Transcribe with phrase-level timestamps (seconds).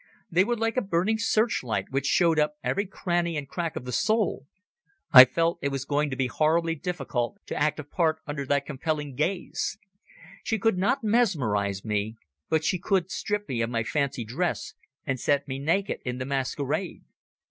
[0.31, 3.91] They were like a burning searchlight which showed up every cranny and crack of the
[3.91, 4.47] soul.
[5.11, 8.65] I felt it was going to be horribly difficult to act a part under that
[8.65, 9.77] compelling gaze.
[10.43, 12.15] She could not mesmerize me,
[12.49, 14.73] but she could strip me of my fancy dress
[15.05, 17.03] and set me naked in the masquerade.